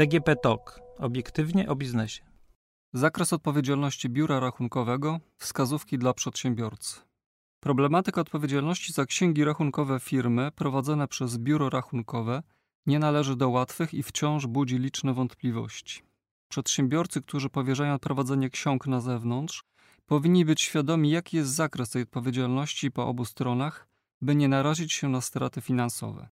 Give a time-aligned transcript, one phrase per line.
[0.00, 0.80] DGP Talk.
[0.98, 2.22] Obiektywnie o biznesie.
[2.92, 7.00] Zakres odpowiedzialności biura rachunkowego, wskazówki dla przedsiębiorcy.
[7.60, 12.42] Problematyka odpowiedzialności za księgi rachunkowe firmy prowadzone przez biuro rachunkowe
[12.86, 16.02] nie należy do łatwych i wciąż budzi liczne wątpliwości.
[16.48, 19.64] Przedsiębiorcy, którzy powierzają prowadzenie ksiąg na zewnątrz,
[20.06, 23.88] powinni być świadomi, jaki jest zakres tej odpowiedzialności po obu stronach,
[24.22, 26.28] by nie narazić się na straty finansowe.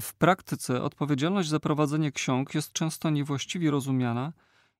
[0.00, 4.32] W praktyce odpowiedzialność za prowadzenie ksiąg jest często niewłaściwie rozumiana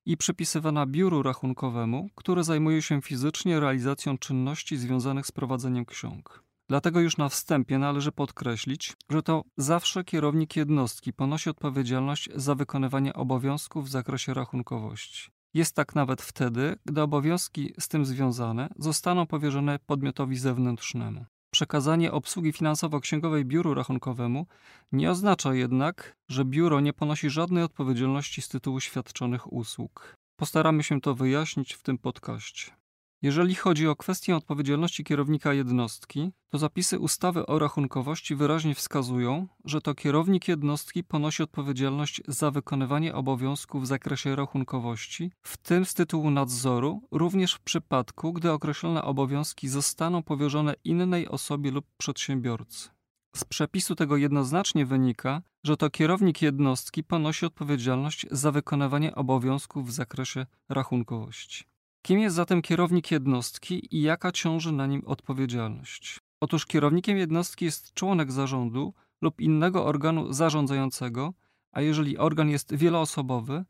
[0.05, 6.43] i przypisywana biuru rachunkowemu, które zajmuje się fizycznie realizacją czynności związanych z prowadzeniem ksiąg.
[6.69, 13.13] Dlatego już na wstępie należy podkreślić, że to zawsze kierownik jednostki ponosi odpowiedzialność za wykonywanie
[13.13, 15.31] obowiązków w zakresie rachunkowości.
[15.53, 21.25] Jest tak nawet wtedy, gdy obowiązki z tym związane zostaną powierzone podmiotowi zewnętrznemu.
[21.57, 24.47] Przekazanie obsługi finansowo-księgowej biuru rachunkowemu
[24.91, 30.15] nie oznacza jednak, że biuro nie ponosi żadnej odpowiedzialności z tytułu świadczonych usług.
[30.35, 32.76] Postaramy się to wyjaśnić w tym podcaście.
[33.21, 39.81] Jeżeli chodzi o kwestię odpowiedzialności kierownika jednostki, to zapisy ustawy o rachunkowości wyraźnie wskazują, że
[39.81, 46.31] to kierownik jednostki ponosi odpowiedzialność za wykonywanie obowiązków w zakresie rachunkowości, w tym z tytułu
[46.31, 52.89] nadzoru, również w przypadku, gdy określone obowiązki zostaną powierzone innej osobie lub przedsiębiorcy.
[53.35, 59.91] Z przepisu tego jednoznacznie wynika, że to kierownik jednostki ponosi odpowiedzialność za wykonywanie obowiązków w
[59.91, 61.76] zakresie rachunkowości.
[62.07, 66.19] Kim jest zatem kierownik jednostki i jaka ciąży na nim odpowiedzialność?
[66.41, 71.33] Otóż kierownikiem jednostki jest członek zarządu lub innego organu zarządzającego,
[71.71, 73.65] a jeżeli organ jest wieloosobowy,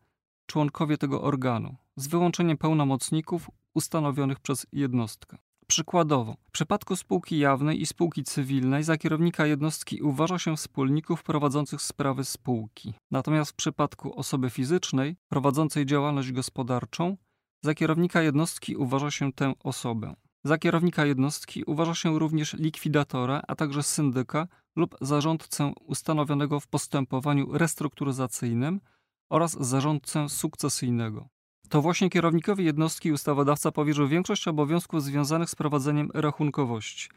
[0.46, 5.38] członkowie tego organu, z wyłączeniem pełnomocników ustanowionych przez jednostkę.
[5.68, 11.82] Przykładowo, w przypadku spółki jawnej i spółki cywilnej za kierownika jednostki uważa się wspólników prowadzących
[11.82, 12.94] sprawy spółki.
[13.12, 17.18] Natomiast w przypadku osoby fizycznej prowadzącej działalność gospodarczą
[17.62, 20.16] za kierownika jednostki uważa się tę osobę.
[20.44, 27.58] Za kierownika jednostki uważa się również likwidatora, a także syndyka lub zarządcę ustanowionego w postępowaniu
[27.58, 28.82] restrukturyzacyjnym
[29.30, 31.28] oraz zarządcę sukcesyjnego.
[31.70, 37.10] To właśnie kierownikowi jednostki ustawodawca powierzył większość obowiązków związanych z prowadzeniem rachunkowości.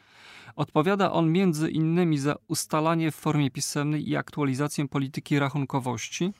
[0.56, 6.32] Odpowiada on między innymi za ustalanie w formie pisemnej i aktualizację polityki rachunkowości,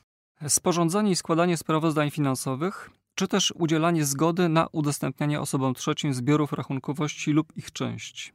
[0.47, 2.89] sporządzanie i składanie sprawozdań finansowych,
[3.21, 8.31] czy też udzielanie zgody na udostępnianie osobom trzecim zbiorów rachunkowości lub ich części.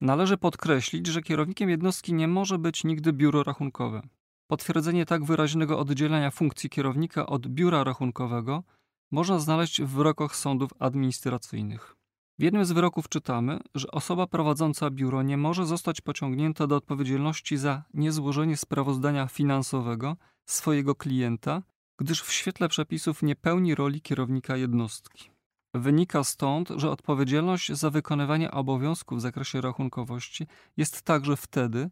[0.00, 4.02] Należy podkreślić, że kierownikiem jednostki nie może być nigdy biuro rachunkowe.
[4.46, 8.62] Potwierdzenie tak wyraźnego oddzielenia funkcji kierownika od biura rachunkowego
[9.10, 11.96] można znaleźć w wyrokach sądów administracyjnych.
[12.38, 17.56] W jednym z wyroków czytamy, że osoba prowadząca biuro nie może zostać pociągnięta do odpowiedzialności
[17.56, 21.62] za niezłożenie sprawozdania finansowego swojego klienta
[21.98, 25.30] gdyż w świetle przepisów nie pełni roli kierownika jednostki.
[25.74, 30.46] Wynika stąd, że odpowiedzialność za wykonywanie obowiązków w zakresie rachunkowości
[30.76, 31.90] jest także wtedy,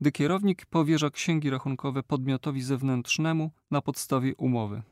[0.00, 4.82] gdy kierownik powierza księgi rachunkowe podmiotowi zewnętrznemu na podstawie umowy.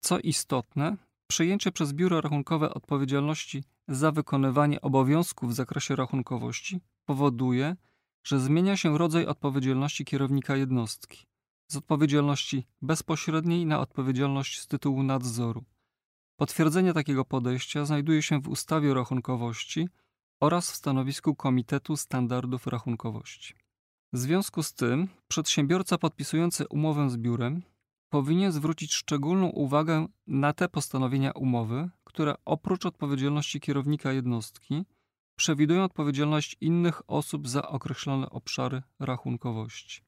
[0.00, 7.76] Co istotne, przyjęcie przez biuro rachunkowe odpowiedzialności za wykonywanie obowiązków w zakresie rachunkowości powoduje,
[8.24, 11.26] że zmienia się rodzaj odpowiedzialności kierownika jednostki
[11.68, 15.64] z odpowiedzialności bezpośredniej na odpowiedzialność z tytułu nadzoru.
[16.36, 19.88] Potwierdzenie takiego podejścia znajduje się w ustawie o rachunkowości
[20.40, 23.54] oraz w stanowisku Komitetu Standardów Rachunkowości.
[24.12, 27.62] W związku z tym przedsiębiorca podpisujący umowę z biurem
[28.10, 34.84] powinien zwrócić szczególną uwagę na te postanowienia umowy, które oprócz odpowiedzialności kierownika jednostki
[35.36, 40.05] przewidują odpowiedzialność innych osób za określone obszary rachunkowości.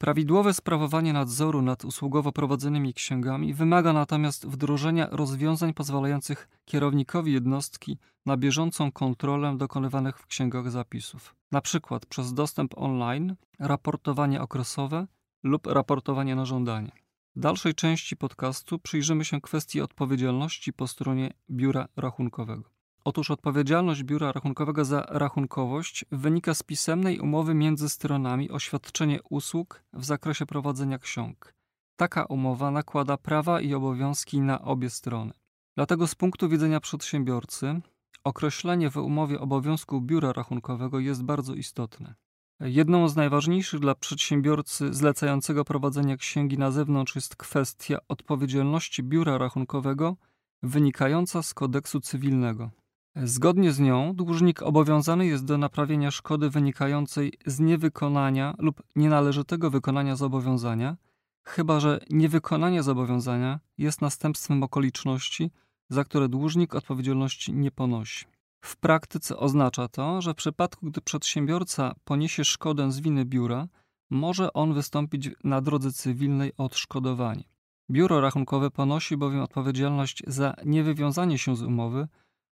[0.00, 8.36] Prawidłowe sprawowanie nadzoru nad usługowo prowadzonymi księgami wymaga natomiast wdrożenia rozwiązań pozwalających kierownikowi jednostki na
[8.36, 11.98] bieżącą kontrolę dokonywanych w księgach zapisów, np.
[12.08, 15.06] przez dostęp online, raportowanie okresowe
[15.42, 16.92] lub raportowanie na żądanie.
[17.36, 22.79] W dalszej części podcastu przyjrzymy się kwestii odpowiedzialności po stronie biura rachunkowego.
[23.04, 29.82] Otóż odpowiedzialność biura rachunkowego za rachunkowość wynika z pisemnej umowy między stronami o świadczenie usług
[29.92, 31.54] w zakresie prowadzenia ksiąg.
[31.96, 35.32] Taka umowa nakłada prawa i obowiązki na obie strony.
[35.76, 37.80] Dlatego z punktu widzenia przedsiębiorcy
[38.24, 42.14] określenie w umowie obowiązku biura rachunkowego jest bardzo istotne.
[42.60, 50.16] Jedną z najważniejszych dla przedsiębiorcy zlecającego prowadzenie księgi na zewnątrz jest kwestia odpowiedzialności biura rachunkowego
[50.62, 52.70] wynikająca z kodeksu cywilnego.
[53.16, 60.16] Zgodnie z nią dłużnik obowiązany jest do naprawienia szkody wynikającej z niewykonania lub nienależytego wykonania
[60.16, 60.96] zobowiązania,
[61.44, 65.50] chyba że niewykonanie zobowiązania jest następstwem okoliczności,
[65.88, 68.24] za które dłużnik odpowiedzialności nie ponosi.
[68.64, 73.68] W praktyce oznacza to, że w przypadku, gdy przedsiębiorca poniesie szkodę z winy biura,
[74.10, 77.44] może on wystąpić na drodze cywilnej o odszkodowanie.
[77.90, 82.08] Biuro rachunkowe ponosi bowiem odpowiedzialność za niewywiązanie się z umowy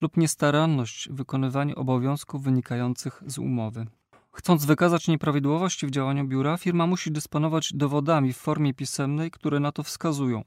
[0.01, 3.85] lub niestaranność w wykonywaniu obowiązków wynikających z umowy.
[4.31, 9.71] Chcąc wykazać nieprawidłowości w działaniu biura, firma musi dysponować dowodami w formie pisemnej, które na
[9.71, 10.43] to wskazują.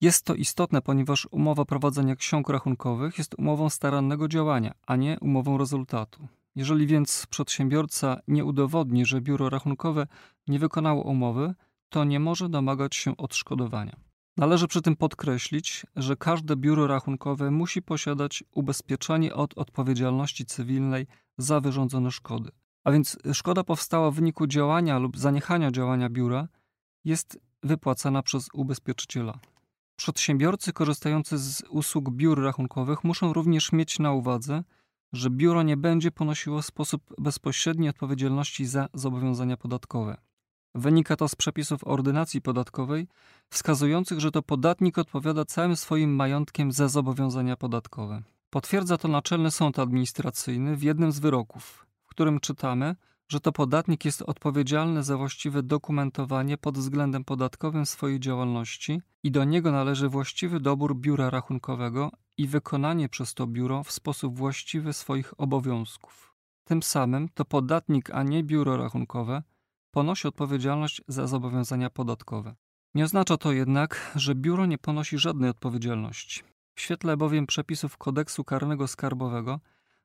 [0.00, 5.58] Jest to istotne, ponieważ umowa prowadzenia ksiąg rachunkowych jest umową starannego działania, a nie umową
[5.58, 6.28] rezultatu.
[6.56, 10.06] Jeżeli więc przedsiębiorca nie udowodni, że biuro rachunkowe
[10.48, 11.54] nie wykonało umowy,
[11.88, 14.07] to nie może domagać się odszkodowania.
[14.38, 21.06] Należy przy tym podkreślić, że każde biuro rachunkowe musi posiadać ubezpieczenie od odpowiedzialności cywilnej
[21.38, 22.50] za wyrządzone szkody.
[22.84, 26.48] A więc szkoda powstała w wyniku działania lub zaniechania działania biura
[27.04, 29.38] jest wypłacana przez ubezpieczyciela.
[29.96, 34.64] Przedsiębiorcy korzystający z usług biur rachunkowych muszą również mieć na uwadze,
[35.12, 40.27] że biuro nie będzie ponosiło w sposób bezpośredni odpowiedzialności za zobowiązania podatkowe.
[40.74, 43.08] Wynika to z przepisów ordynacji podatkowej,
[43.50, 48.22] wskazujących, że to podatnik odpowiada całym swoim majątkiem za zobowiązania podatkowe.
[48.50, 52.96] Potwierdza to Naczelny Sąd Administracyjny w jednym z wyroków, w którym czytamy,
[53.28, 59.44] że to podatnik jest odpowiedzialny za właściwe dokumentowanie pod względem podatkowym swojej działalności i do
[59.44, 65.40] niego należy właściwy dobór biura rachunkowego i wykonanie przez to biuro w sposób właściwy swoich
[65.40, 66.34] obowiązków.
[66.64, 69.42] Tym samym to podatnik, a nie biuro rachunkowe,
[69.90, 72.54] ponosi odpowiedzialność za zobowiązania podatkowe.
[72.94, 76.42] Nie oznacza to jednak, że biuro nie ponosi żadnej odpowiedzialności.
[76.74, 79.60] W świetle bowiem przepisów kodeksu karnego skarbowego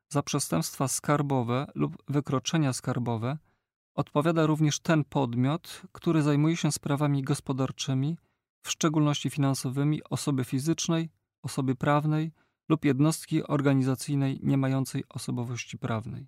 [0.08, 3.38] za przestępstwa skarbowe lub wykroczenia skarbowe
[3.94, 8.16] odpowiada również ten podmiot, który zajmuje się sprawami gospodarczymi,
[8.62, 11.10] w szczególności finansowymi osoby fizycznej,
[11.42, 12.32] osoby prawnej
[12.68, 16.26] lub jednostki organizacyjnej nie mającej osobowości prawnej.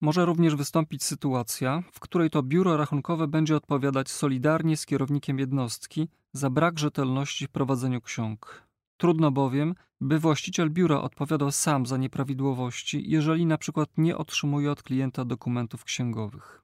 [0.00, 6.08] Może również wystąpić sytuacja, w której to biuro rachunkowe będzie odpowiadać solidarnie z kierownikiem jednostki
[6.32, 8.66] za brak rzetelności w prowadzeniu ksiąg.
[8.96, 14.82] Trudno bowiem, by właściciel biura odpowiadał sam za nieprawidłowości, jeżeli na przykład nie otrzymuje od
[14.82, 16.62] klienta dokumentów księgowych.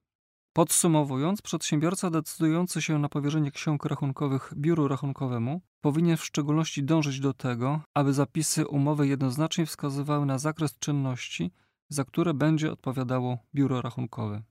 [0.53, 7.35] Podsumowując, przedsiębiorca decydujący się na powierzenie ksiąg rachunkowych biuru rachunkowemu powinien w szczególności dążyć do
[7.35, 11.53] tego, aby zapisy umowy jednoznacznie wskazywały na zakres czynności,
[11.93, 14.43] za które będzie odpowiadało biuro rachunkowe.